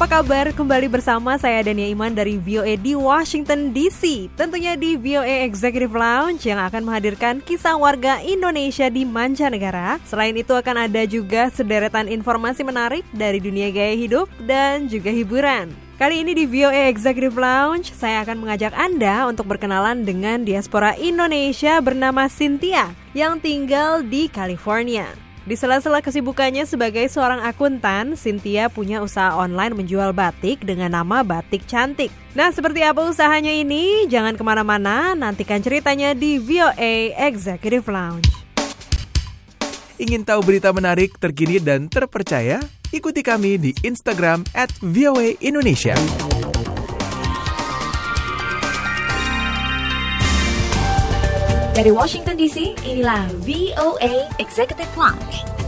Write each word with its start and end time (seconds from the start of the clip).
apa 0.00 0.24
kabar? 0.24 0.48
Kembali 0.56 0.88
bersama 0.88 1.36
saya 1.36 1.60
Dania 1.60 1.84
Iman 1.92 2.16
dari 2.16 2.40
VOA 2.40 2.80
di 2.80 2.96
Washington 2.96 3.68
DC 3.68 4.32
Tentunya 4.32 4.72
di 4.72 4.96
VOA 4.96 5.44
Executive 5.44 5.92
Lounge 5.92 6.48
yang 6.48 6.56
akan 6.56 6.88
menghadirkan 6.88 7.44
kisah 7.44 7.76
warga 7.76 8.16
Indonesia 8.24 8.88
di 8.88 9.04
mancanegara 9.04 10.00
Selain 10.08 10.32
itu 10.32 10.56
akan 10.56 10.88
ada 10.88 11.04
juga 11.04 11.52
sederetan 11.52 12.08
informasi 12.08 12.64
menarik 12.64 13.04
dari 13.12 13.44
dunia 13.44 13.68
gaya 13.68 13.92
hidup 13.92 14.24
dan 14.48 14.88
juga 14.88 15.12
hiburan 15.12 15.68
Kali 16.00 16.24
ini 16.24 16.32
di 16.32 16.48
VOA 16.48 16.88
Executive 16.88 17.36
Lounge, 17.36 17.92
saya 17.92 18.24
akan 18.24 18.40
mengajak 18.40 18.72
Anda 18.72 19.28
untuk 19.28 19.52
berkenalan 19.52 20.08
dengan 20.08 20.48
diaspora 20.48 20.96
Indonesia 20.96 21.76
bernama 21.84 22.24
Cynthia 22.24 22.96
yang 23.12 23.36
tinggal 23.36 24.00
di 24.00 24.32
California. 24.32 25.29
Di 25.40 25.56
sela-sela 25.56 26.04
kesibukannya 26.04 26.68
sebagai 26.68 27.08
seorang 27.08 27.40
akuntan, 27.40 28.12
Cynthia 28.12 28.68
punya 28.68 29.00
usaha 29.00 29.32
online 29.32 29.72
menjual 29.72 30.12
batik 30.12 30.60
dengan 30.68 30.92
nama 30.92 31.24
Batik 31.24 31.64
Cantik. 31.64 32.12
Nah, 32.36 32.52
seperti 32.52 32.84
apa 32.84 33.00
usahanya 33.08 33.48
ini? 33.48 34.04
Jangan 34.04 34.36
ke 34.36 34.44
mana-mana, 34.44 35.16
nantikan 35.16 35.64
ceritanya 35.64 36.12
di 36.12 36.36
VOA 36.36 37.16
Executive 37.16 37.88
Lounge. 37.88 38.28
Ingin 39.96 40.28
tahu 40.28 40.44
berita 40.44 40.72
menarik, 40.76 41.16
terkini, 41.16 41.56
dan 41.56 41.88
terpercaya? 41.88 42.60
Ikuti 42.92 43.24
kami 43.24 43.56
di 43.56 43.70
Instagram 43.80 44.44
at 44.52 44.68
Indonesia. 45.40 45.96
Dari 51.70 51.94
Washington 51.94 52.34
DC, 52.34 52.74
inilah 52.82 53.30
VOA 53.46 54.26
Executive 54.42 54.90
Lounge. 54.98 55.59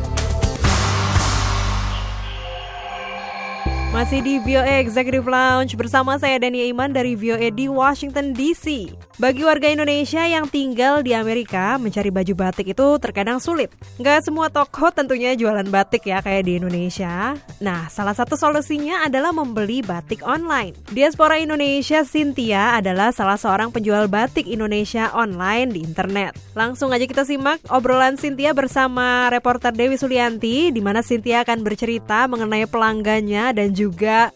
Masih 3.93 4.25
di 4.25 4.41
VOA 4.41 4.81
Executive 4.81 5.29
Lounge 5.29 5.77
bersama 5.77 6.17
saya 6.17 6.41
Dania 6.41 6.65
Iman 6.65 6.97
dari 6.97 7.13
VOA 7.13 7.53
di 7.53 7.69
Washington 7.69 8.33
DC. 8.33 8.89
Bagi 9.21 9.45
warga 9.45 9.69
Indonesia 9.69 10.25
yang 10.25 10.49
tinggal 10.49 11.05
di 11.05 11.13
Amerika, 11.13 11.77
mencari 11.77 12.09
baju 12.09 12.33
batik 12.33 12.73
itu 12.73 12.87
terkadang 12.97 13.37
sulit. 13.37 13.69
Nggak 14.01 14.25
semua 14.25 14.49
toko 14.49 14.89
tentunya 14.89 15.37
jualan 15.37 15.69
batik 15.69 16.09
ya 16.09 16.25
kayak 16.25 16.49
di 16.49 16.57
Indonesia. 16.57 17.37
Nah, 17.61 17.93
salah 17.93 18.17
satu 18.17 18.33
solusinya 18.33 19.05
adalah 19.05 19.29
membeli 19.29 19.85
batik 19.85 20.25
online. 20.25 20.73
Diaspora 20.89 21.37
Indonesia 21.37 22.01
Cynthia 22.09 22.81
adalah 22.81 23.13
salah 23.13 23.37
seorang 23.37 23.69
penjual 23.77 24.09
batik 24.09 24.49
Indonesia 24.49 25.13
online 25.13 25.69
di 25.69 25.85
internet. 25.85 26.33
Langsung 26.57 26.97
aja 26.97 27.05
kita 27.05 27.29
simak 27.29 27.61
obrolan 27.69 28.17
Cynthia 28.17 28.57
bersama 28.57 29.29
reporter 29.29 29.77
Dewi 29.77 30.01
Sulianti 30.01 30.73
di 30.73 30.81
mana 30.81 31.05
Cynthia 31.05 31.45
akan 31.45 31.61
bercerita 31.61 32.25
mengenai 32.25 32.65
pelanggannya 32.65 33.53
dan 33.53 33.77
juga 33.77 33.82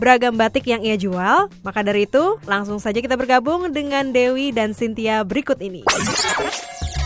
beragam 0.00 0.34
batik 0.34 0.66
yang 0.66 0.82
ia 0.82 0.96
jual. 0.98 1.52
Maka 1.62 1.80
dari 1.84 2.08
itu, 2.08 2.40
langsung 2.48 2.80
saja 2.80 2.98
kita 2.98 3.14
bergabung 3.14 3.70
dengan 3.70 4.10
Dewi 4.10 4.50
dan 4.50 4.72
Cynthia 4.72 5.22
berikut 5.22 5.60
ini. 5.60 5.84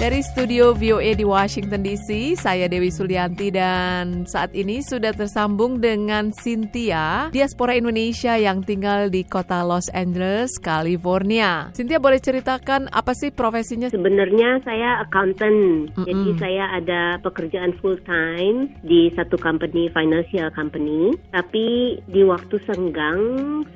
Dari 0.01 0.25
studio 0.25 0.73
VOA 0.73 1.13
di 1.13 1.29
Washington 1.29 1.85
DC, 1.85 2.33
saya 2.41 2.73
Dewi 2.73 2.89
Sulianti 2.89 3.53
dan 3.53 4.25
saat 4.25 4.49
ini 4.57 4.81
sudah 4.81 5.13
tersambung 5.13 5.77
dengan 5.77 6.33
Cynthia, 6.33 7.29
diaspora 7.29 7.77
Indonesia 7.77 8.33
yang 8.41 8.65
tinggal 8.65 9.13
di 9.13 9.29
kota 9.29 9.61
Los 9.61 9.93
Angeles, 9.93 10.57
California. 10.57 11.69
Cynthia 11.77 12.01
boleh 12.01 12.17
ceritakan 12.17 12.89
apa 12.89 13.13
sih 13.13 13.29
profesinya? 13.29 13.93
Sebenarnya 13.93 14.65
saya 14.65 15.05
accountant, 15.05 15.93
Mm-mm. 15.93 16.09
jadi 16.09 16.29
saya 16.41 16.65
ada 16.81 17.03
pekerjaan 17.21 17.77
full 17.85 18.01
time 18.09 18.73
di 18.81 19.13
satu 19.13 19.37
company 19.37 19.93
financial 19.93 20.49
company. 20.57 21.13
Tapi 21.29 22.01
di 22.09 22.25
waktu 22.25 22.57
senggang 22.65 23.21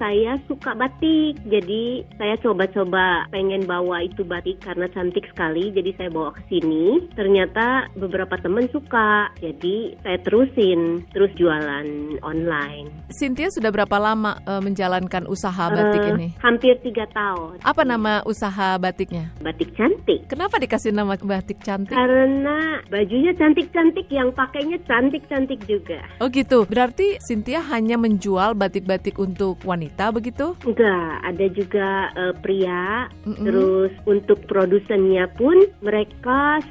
saya 0.00 0.40
suka 0.48 0.72
batik, 0.72 1.36
jadi 1.44 2.00
saya 2.16 2.40
coba-coba 2.40 3.28
pengen 3.28 3.68
bawa 3.68 4.08
itu 4.08 4.24
batik 4.24 4.64
karena 4.64 4.88
cantik 4.88 5.28
sekali, 5.28 5.68
jadi 5.68 5.92
saya 6.00 6.13
bawa 6.14 6.30
ke 6.38 6.42
sini. 6.46 7.02
Ternyata 7.18 7.90
beberapa 7.98 8.38
teman 8.38 8.70
suka, 8.70 9.34
jadi 9.42 9.98
saya 10.06 10.18
terusin 10.22 11.02
terus 11.10 11.34
jualan 11.34 11.86
online. 12.22 13.10
Cynthia 13.10 13.50
sudah 13.50 13.74
berapa 13.74 13.98
lama 13.98 14.38
eh, 14.46 14.62
menjalankan 14.62 15.26
usaha 15.26 15.66
batik 15.74 16.02
Eh, 16.04 16.10
ini? 16.14 16.28
Hampir 16.38 16.76
tiga 16.84 17.08
tahun. 17.10 17.64
Apa 17.64 17.82
nama 17.82 18.20
usaha 18.28 18.76
batiknya? 18.78 19.32
Batik 19.40 19.72
cantik. 19.74 20.28
Kenapa 20.28 20.60
dikasih 20.60 20.92
nama 20.92 21.16
batik 21.16 21.58
cantik? 21.64 21.96
Karena 21.96 22.78
bajunya 22.92 23.32
cantik-cantik, 23.34 24.06
yang 24.12 24.30
pakainya 24.36 24.76
cantik-cantik 24.84 25.64
juga. 25.64 26.04
Oh 26.20 26.28
gitu, 26.28 26.68
berarti 26.68 27.16
Cynthia 27.24 27.64
hanya 27.72 27.96
menjual 27.96 28.52
batik-batik 28.52 29.16
untuk 29.16 29.56
wanita 29.64 30.12
begitu? 30.12 30.52
Enggak, 30.68 31.24
ada 31.24 31.46
juga 31.48 31.88
eh, 32.12 32.34
pria. 32.44 33.08
Mm-mm. 33.24 33.44
Terus 33.48 33.92
untuk 34.04 34.44
produsennya 34.44 35.32
pun 35.40 35.56
mereka 35.80 35.93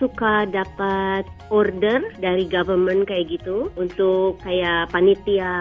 suka 0.02 0.44
dapat 0.52 1.24
order 1.54 2.02
dari 2.18 2.50
government 2.50 3.06
kayak 3.06 3.30
gitu 3.30 3.70
untuk 3.78 4.42
kayak 4.42 4.90
panitia 4.90 5.54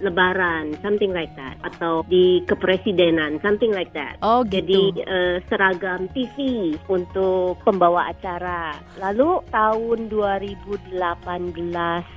lebaran, 0.00 0.72
something 0.80 1.12
like 1.12 1.30
that, 1.36 1.60
atau 1.60 2.00
di 2.08 2.40
kepresidenan, 2.48 3.36
something 3.44 3.70
like 3.76 3.92
that. 3.92 4.16
Oh 4.24 4.40
Jadi 4.42 4.96
gitu. 4.96 5.04
eh, 5.04 5.44
seragam 5.52 6.08
TV 6.16 6.72
untuk 6.88 7.60
pembawa 7.62 8.10
acara. 8.10 8.76
Lalu 8.96 9.44
tahun 9.52 10.08
2018 10.08 10.96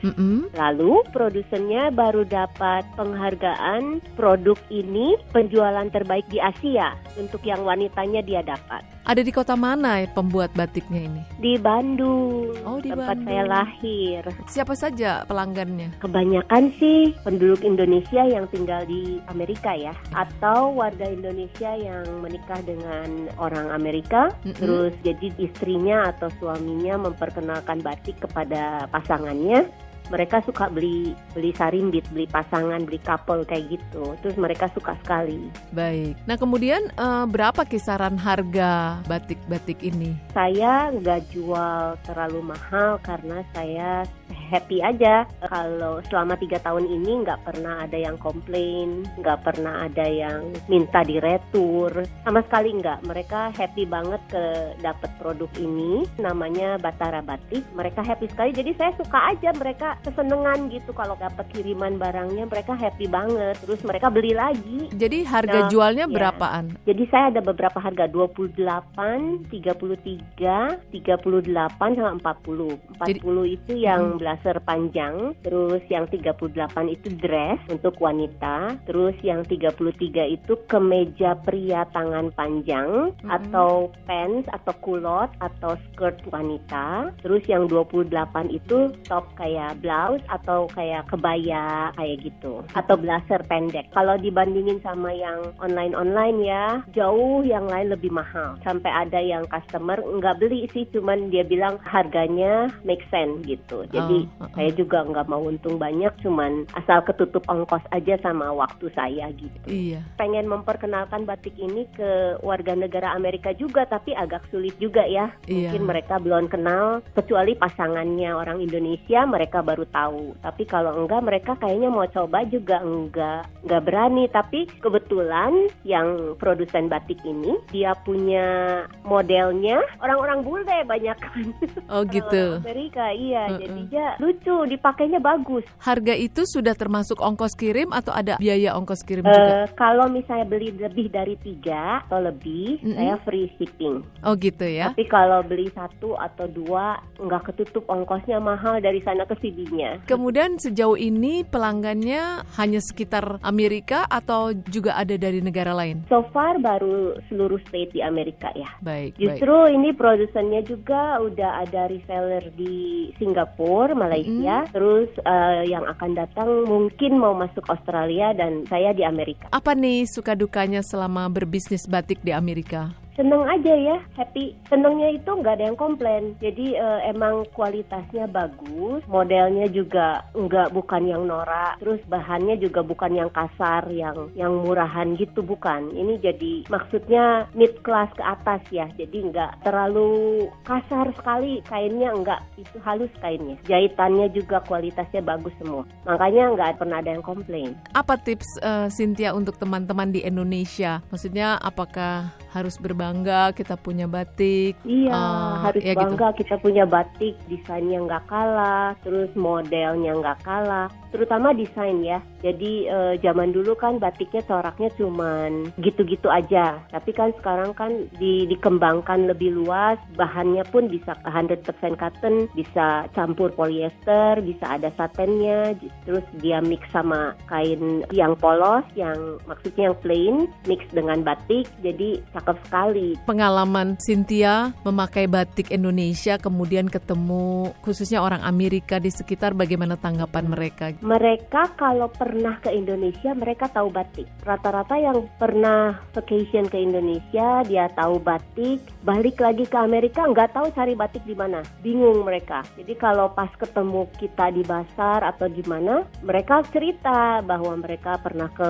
Mm-mm. 0.08 0.50
Lalu 0.56 0.94
produsennya 1.12 1.92
baru 1.92 2.24
dapat 2.24 2.88
penghargaan 2.96 4.00
produk 4.16 4.56
ini 4.72 5.20
penjualan 5.36 5.88
terbaik 5.92 6.24
di 6.32 6.40
Asia 6.40 6.96
untuk 7.20 7.44
yang 7.44 7.68
wanitanya 7.68 8.24
dia 8.24 8.42
dapat 8.46 8.99
Ada 9.10 9.26
di 9.26 9.34
kota 9.34 9.58
mana 9.58 9.98
ya 9.98 10.08
pembuat 10.08 10.54
batiknya 10.54 11.02
ini? 11.02 11.22
di 11.42 11.58
Bandung 11.58 12.54
Oh, 12.62 12.78
di 12.78 12.94
tempat 12.94 13.18
Bandung. 13.18 13.26
saya 13.26 13.44
lahir. 13.48 14.22
Siapa 14.46 14.78
saja 14.78 15.26
pelanggannya? 15.26 15.98
Kebanyakan 15.98 16.70
sih 16.78 17.18
penduduk 17.26 17.66
Indonesia 17.66 18.22
yang 18.22 18.46
tinggal 18.54 18.86
di 18.86 19.18
Amerika 19.26 19.74
ya 19.74 19.98
atau 20.14 20.78
warga 20.78 21.10
Indonesia 21.10 21.74
yang 21.74 22.06
menikah 22.22 22.62
dengan 22.62 23.34
orang 23.42 23.74
Amerika 23.74 24.30
Mm-mm. 24.46 24.54
terus 24.62 24.94
jadi 25.02 25.34
istrinya 25.42 26.14
atau 26.14 26.30
suaminya 26.38 27.02
memperkenalkan 27.02 27.82
batik 27.82 28.22
kepada 28.22 28.86
pasangannya 28.94 29.66
mereka 30.10 30.42
suka 30.44 30.68
beli 30.70 31.14
beli 31.34 31.54
sarimbit, 31.56 32.06
beli 32.14 32.26
pasangan, 32.30 32.84
beli 32.84 33.00
couple 33.02 33.46
kayak 33.46 33.78
gitu. 33.78 34.18
Terus 34.22 34.36
mereka 34.36 34.68
suka 34.74 34.98
sekali. 35.02 35.50
Baik. 35.74 36.18
Nah 36.26 36.36
kemudian 36.36 36.90
eh, 36.94 37.26
berapa 37.30 37.66
kisaran 37.66 38.18
harga 38.18 39.02
batik-batik 39.06 39.82
ini? 39.86 40.18
Saya 40.34 40.90
nggak 40.94 41.30
jual 41.34 41.96
terlalu 42.04 42.54
mahal 42.54 42.98
karena 43.06 43.46
saya 43.54 44.04
happy 44.50 44.82
aja. 44.82 45.30
Kalau 45.46 46.02
selama 46.10 46.34
tiga 46.42 46.58
tahun 46.66 46.90
ini 46.90 47.22
nggak 47.22 47.46
pernah 47.46 47.86
ada 47.86 47.96
yang 47.96 48.18
komplain, 48.18 49.06
nggak 49.22 49.46
pernah 49.46 49.86
ada 49.86 50.06
yang 50.10 50.50
minta 50.66 51.06
diretur, 51.06 51.94
sama 52.26 52.42
sekali 52.50 52.74
nggak. 52.82 53.06
Mereka 53.06 53.54
happy 53.54 53.86
banget 53.86 54.22
ke 54.34 54.44
dapat 54.82 55.14
produk 55.22 55.50
ini, 55.62 56.10
namanya 56.18 56.82
Batara 56.82 57.22
Batik. 57.22 57.62
Mereka 57.78 58.02
happy 58.02 58.26
sekali. 58.34 58.52
Jadi 58.52 58.74
saya 58.74 58.92
suka 58.98 59.20
aja 59.38 59.54
mereka 59.54 60.02
kesenengan 60.02 60.74
gitu 60.74 60.92
kalau 60.98 61.14
dapat 61.22 61.46
kiriman 61.54 62.02
barangnya. 62.02 62.50
Mereka 62.50 62.74
happy 62.74 63.06
banget. 63.06 63.56
Terus 63.62 63.86
mereka 63.86 64.10
beli 64.10 64.34
lagi. 64.34 64.90
Jadi 64.90 65.22
harga 65.24 65.60
Nah, 65.60 65.68
jualnya 65.68 66.06
ya. 66.08 66.14
berapaan? 66.16 66.66
Jadi 66.88 67.04
saya 67.12 67.36
ada 67.36 67.44
beberapa 67.44 67.78
harga 67.84 68.08
28, 68.08 69.44
33, 69.52 70.80
38 70.88 72.00
sama 72.00 72.16
40. 72.16 72.80
40 72.96 73.44
itu 73.46 73.72
yang 73.76 74.16
blazer 74.40 74.64
panjang, 74.64 75.36
terus 75.44 75.84
yang 75.92 76.08
38 76.08 76.48
itu 76.88 77.12
dress 77.20 77.60
untuk 77.68 78.00
wanita, 78.00 78.80
terus 78.88 79.12
yang 79.20 79.44
33 79.44 80.00
itu 80.32 80.56
kemeja 80.72 81.36
pria 81.44 81.84
tangan 81.92 82.32
panjang 82.40 83.12
atau 83.28 83.92
pants 84.08 84.48
atau 84.48 84.72
kulot 84.80 85.28
atau 85.44 85.76
skirt 85.92 86.24
wanita. 86.32 87.12
Terus 87.20 87.44
yang 87.52 87.68
28 87.68 88.08
itu 88.48 88.96
top 89.12 89.28
kayak 89.36 89.84
blouse 89.84 90.24
atau 90.32 90.72
kayak 90.72 91.12
kebaya 91.12 91.92
kayak 92.00 92.24
gitu 92.24 92.64
atau 92.80 92.96
blazer 92.96 93.44
pendek. 93.52 93.92
Kalau 93.92 94.16
dibandingin 94.16 94.80
sama 94.80 95.12
yang 95.12 95.52
online-online 95.60 96.38
ya, 96.48 96.80
jauh 96.96 97.44
yang 97.44 97.68
lain 97.68 97.92
lebih 97.92 98.16
mahal. 98.16 98.56
Sampai 98.64 98.88
ada 98.88 99.20
yang 99.20 99.44
customer 99.52 100.00
nggak 100.00 100.40
beli 100.40 100.64
sih, 100.72 100.88
cuman 100.96 101.28
dia 101.28 101.44
bilang 101.44 101.76
harganya 101.84 102.72
make 102.88 103.04
sense 103.12 103.44
gitu. 103.44 103.84
Jadi 103.92 104.24
uh-uh. 104.24 104.29
Saya 104.56 104.72
juga 104.74 105.04
nggak 105.04 105.28
mau 105.30 105.44
untung 105.46 105.80
banyak, 105.80 106.12
cuman 106.22 106.68
asal 106.76 107.02
ketutup 107.06 107.44
ongkos 107.48 107.84
aja 107.94 108.16
sama 108.22 108.52
waktu 108.54 108.92
saya 108.94 109.32
gitu. 109.36 109.68
Iya. 109.68 110.04
Pengen 110.20 110.48
memperkenalkan 110.48 111.24
batik 111.24 111.56
ini 111.58 111.88
ke 111.96 112.40
warga 112.44 112.76
negara 112.76 113.14
Amerika 113.14 113.54
juga, 113.56 113.86
tapi 113.88 114.14
agak 114.14 114.46
sulit 114.50 114.76
juga 114.78 115.06
ya. 115.06 115.32
Iya. 115.48 115.72
Mungkin 115.72 115.84
mereka 115.88 116.16
belum 116.20 116.52
kenal, 116.52 117.06
kecuali 117.16 117.56
pasangannya 117.56 118.34
orang 118.34 118.60
Indonesia, 118.60 119.24
mereka 119.26 119.64
baru 119.64 119.86
tahu. 119.90 120.36
Tapi 120.44 120.64
kalau 120.66 120.96
enggak, 120.96 121.22
mereka 121.24 121.52
kayaknya 121.58 121.90
mau 121.90 122.08
coba 122.10 122.44
juga 122.48 122.82
enggak, 122.82 123.48
enggak 123.66 123.84
berani. 123.86 124.26
Tapi 124.30 124.60
kebetulan 124.80 125.72
yang 125.88 126.36
produsen 126.36 126.88
batik 126.92 127.20
ini, 127.24 127.56
dia 127.72 127.96
punya 128.04 128.84
modelnya 129.06 129.80
orang-orang 130.02 130.44
bule 130.44 130.78
banyak 130.86 131.18
kan. 131.20 131.46
Oh 131.88 132.04
gitu. 132.16 132.60
Amerika, 132.62 133.12
iya. 133.14 133.50
Uh-uh. 133.50 133.60
Jadinya 133.62 134.06
lucu, 134.20 134.56
dipakainya 134.68 135.18
bagus. 135.24 135.64
Harga 135.80 136.14
itu 136.14 136.44
sudah 136.44 136.76
termasuk 136.76 137.18
ongkos 137.18 137.56
kirim 137.56 137.90
atau 137.96 138.12
ada 138.12 138.36
biaya 138.38 138.76
ongkos 138.76 139.02
kirim 139.08 139.24
juga? 139.26 139.66
Eh, 139.66 139.68
kalau 139.80 140.12
misalnya 140.12 140.46
beli 140.46 140.76
lebih 140.76 141.08
dari 141.10 141.40
tiga 141.40 142.04
atau 142.06 142.20
lebih, 142.20 142.84
Mm-mm. 142.84 142.96
saya 143.00 143.16
free 143.24 143.48
shipping. 143.56 144.04
Oh 144.28 144.36
gitu 144.36 144.68
ya. 144.68 144.92
Tapi 144.92 145.08
kalau 145.08 145.40
beli 145.42 145.72
satu 145.72 146.20
atau 146.20 146.46
dua, 146.52 147.00
nggak 147.18 147.52
ketutup 147.52 147.88
ongkosnya 147.88 148.38
mahal 148.44 148.78
dari 148.84 149.00
sana 149.02 149.24
ke 149.24 149.36
sininya. 149.40 150.04
Kemudian 150.06 150.60
sejauh 150.60 151.00
ini 151.00 151.48
pelanggannya 151.48 152.44
hanya 152.60 152.80
sekitar 152.84 153.40
Amerika 153.42 154.04
atau 154.12 154.52
juga 154.68 155.00
ada 155.00 155.16
dari 155.16 155.40
negara 155.40 155.72
lain? 155.72 156.04
So 156.12 156.28
far 156.36 156.60
baru 156.60 157.16
seluruh 157.32 157.60
state 157.72 157.96
di 157.96 158.02
Amerika 158.04 158.52
ya. 158.54 158.68
Baik, 158.84 159.16
baik. 159.16 159.40
Justru 159.40 159.56
ini 159.72 159.90
produsennya 159.96 160.62
juga 160.68 161.24
udah 161.24 161.64
ada 161.64 161.88
reseller 161.88 162.52
di 162.56 163.10
Singapura, 163.16 163.96
Malaysia. 164.10 164.66
Terus 164.74 165.10
eh, 165.22 165.62
yang 165.70 165.86
akan 165.86 166.12
datang 166.18 166.50
mungkin 166.66 167.22
mau 167.22 167.38
masuk 167.38 167.62
Australia 167.70 168.34
dan 168.34 168.66
saya 168.66 168.90
di 168.98 169.06
Amerika. 169.06 169.54
Apa 169.54 169.78
nih 169.78 170.10
suka 170.10 170.34
dukanya 170.34 170.82
selama 170.82 171.30
berbisnis 171.30 171.86
batik 171.86 172.18
di 172.26 172.34
Amerika? 172.34 172.90
Seneng 173.20 173.44
aja 173.52 173.76
ya, 173.76 174.00
happy. 174.16 174.56
Senengnya 174.72 175.12
itu 175.12 175.28
nggak 175.28 175.60
ada 175.60 175.68
yang 175.68 175.76
komplain. 175.76 176.40
Jadi 176.40 176.80
eh, 176.80 177.00
emang 177.12 177.44
kualitasnya 177.52 178.32
bagus, 178.32 179.04
modelnya 179.12 179.68
juga 179.68 180.24
nggak 180.32 180.72
bukan 180.72 181.04
yang 181.04 181.28
norak, 181.28 181.76
terus 181.84 182.00
bahannya 182.08 182.56
juga 182.64 182.80
bukan 182.80 183.20
yang 183.20 183.28
kasar, 183.36 183.92
yang 183.92 184.32
yang 184.40 184.64
murahan 184.64 185.20
gitu 185.20 185.44
bukan. 185.44 185.92
Ini 185.92 186.16
jadi 186.24 186.72
maksudnya 186.72 187.44
mid 187.52 187.84
class 187.84 188.08
ke 188.16 188.24
atas 188.24 188.64
ya. 188.72 188.88
Jadi 188.96 189.36
nggak 189.36 189.68
terlalu 189.68 190.48
kasar 190.64 191.12
sekali 191.20 191.60
kainnya, 191.68 192.16
nggak 192.16 192.40
itu 192.56 192.80
halus 192.88 193.12
kainnya. 193.20 193.60
Jahitannya 193.68 194.32
juga 194.32 194.64
kualitasnya 194.64 195.20
bagus 195.28 195.52
semua. 195.60 195.84
Makanya 196.08 196.56
nggak 196.56 196.80
pernah 196.80 197.04
ada 197.04 197.12
yang 197.20 197.26
komplain. 197.28 197.76
Apa 197.92 198.16
tips 198.16 198.64
eh, 198.64 198.88
Cynthia 198.88 199.36
untuk 199.36 199.60
teman-teman 199.60 200.08
di 200.08 200.24
Indonesia? 200.24 201.04
Maksudnya 201.12 201.60
apakah 201.60 202.32
harus 202.50 202.82
berbangga 203.10 203.50
kita 203.58 203.76
punya 203.76 204.06
batik? 204.06 204.78
Iya, 204.86 205.10
Eh, 205.10 205.54
harus 205.66 205.82
ya 205.82 205.94
gitu. 205.98 206.02
bangga 206.06 206.30
kita 206.38 206.56
punya 206.62 206.86
batik, 206.86 207.34
desainnya 207.50 208.06
nggak 208.06 208.24
kalah, 208.30 208.94
terus 209.02 209.34
modelnya 209.34 210.14
nggak 210.14 210.40
kalah, 210.46 210.88
terutama 211.10 211.50
desain 211.58 212.06
ya. 212.06 212.22
Jadi 212.40 212.88
eh, 212.88 213.14
zaman 213.20 213.52
dulu 213.52 213.76
kan 213.76 214.00
batiknya 214.00 214.44
coraknya 214.48 214.90
cuman 214.96 215.72
gitu-gitu 215.84 216.32
aja, 216.32 216.80
tapi 216.92 217.12
kan 217.12 217.36
sekarang 217.40 217.76
kan 217.76 218.08
di- 218.16 218.48
dikembangkan 218.48 219.28
lebih 219.28 219.60
luas, 219.60 220.00
bahannya 220.16 220.64
pun 220.72 220.88
bisa 220.88 221.16
100% 221.28 222.00
cotton, 222.00 222.48
bisa 222.56 223.08
campur 223.12 223.52
polyester, 223.54 224.40
bisa 224.40 224.80
ada 224.80 224.90
satennya, 224.96 225.76
terus 226.08 226.24
dia 226.40 226.64
mix 226.64 226.88
sama 226.96 227.36
kain 227.52 228.08
yang 228.16 228.34
polos, 228.40 228.88
yang 228.96 229.40
maksudnya 229.44 229.92
yang 229.92 229.98
plain, 230.00 230.36
mix 230.64 230.84
dengan 230.96 231.22
batik, 231.22 231.68
jadi 231.84 232.24
cakep 232.32 232.58
sekali. 232.68 233.20
Pengalaman 233.28 234.00
Cynthia 234.00 234.72
memakai 234.88 235.28
batik 235.28 235.70
Indonesia 235.76 236.40
kemudian 236.40 236.88
ketemu 236.88 237.76
khususnya 237.84 238.24
orang 238.24 238.42
Amerika 238.44 238.98
di 238.98 239.12
sekitar 239.12 239.54
bagaimana 239.54 240.00
tanggapan 240.00 240.46
mereka? 240.48 240.86
Mereka 241.04 241.76
kalau 241.76 242.08
pernah 242.30 242.62
ke 242.62 242.70
Indonesia, 242.70 243.34
mereka 243.34 243.66
tahu 243.74 243.90
batik. 243.90 244.30
Rata-rata 244.46 244.94
yang 245.02 245.26
pernah 245.42 245.98
vacation 246.14 246.70
ke 246.70 246.78
Indonesia, 246.78 247.66
dia 247.66 247.90
tahu 247.98 248.22
batik. 248.22 248.86
Balik 249.02 249.42
lagi 249.42 249.66
ke 249.66 249.74
Amerika, 249.74 250.30
nggak 250.30 250.54
tahu 250.54 250.70
cari 250.78 250.94
batik 250.94 251.26
di 251.26 251.34
mana. 251.34 251.66
Bingung 251.82 252.22
mereka. 252.22 252.62
Jadi 252.78 252.94
kalau 253.02 253.34
pas 253.34 253.50
ketemu 253.58 254.06
kita 254.22 254.54
di 254.54 254.62
pasar 254.62 255.26
atau 255.26 255.50
di 255.50 255.66
mana, 255.66 256.06
mereka 256.22 256.62
cerita 256.70 257.42
bahwa 257.42 257.74
mereka 257.82 258.22
pernah 258.22 258.46
ke 258.54 258.70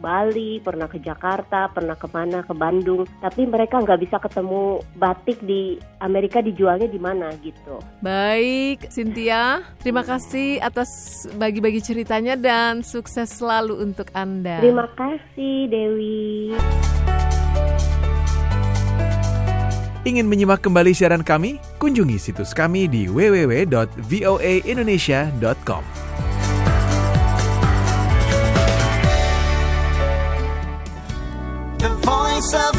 Bali, 0.00 0.64
pernah 0.64 0.88
ke 0.88 0.96
Jakarta, 0.96 1.68
pernah 1.68 2.00
ke 2.00 2.08
mana, 2.08 2.40
ke 2.48 2.56
Bandung. 2.56 3.04
Tapi 3.20 3.44
mereka 3.44 3.84
nggak 3.84 4.00
bisa 4.08 4.16
ketemu 4.16 4.80
batik 4.96 5.36
di 5.44 5.76
Amerika 6.00 6.40
dijualnya 6.40 6.88
di 6.88 6.96
mana 6.96 7.28
gitu. 7.44 7.76
Baik, 8.00 8.88
Cynthia, 8.88 9.60
terima 9.84 10.00
kasih 10.00 10.64
atas 10.64 10.88
bagi-bagi 11.36 11.84
ceritanya 11.84 12.40
dan 12.40 12.85
sukses 12.86 13.34
selalu 13.34 13.82
untuk 13.82 14.14
Anda. 14.14 14.62
Terima 14.62 14.86
kasih 14.94 15.66
Dewi. 15.66 16.54
Ingin 20.06 20.30
menyimak 20.30 20.62
kembali 20.62 20.94
siaran 20.94 21.26
kami? 21.26 21.58
Kunjungi 21.82 22.22
situs 22.22 22.54
kami 22.54 22.86
di 22.86 23.10
www.voaindonesia.com. 23.10 25.82
The 31.82 31.90
voice 32.06 32.54
of 32.54 32.76